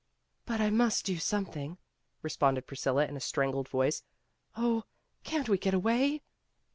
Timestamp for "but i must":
0.47-1.05